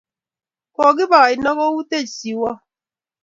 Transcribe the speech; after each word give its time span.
Kokibe 0.75 1.17
aino 1.25 1.51
koutech 1.59 2.09
siiwot 2.17 2.59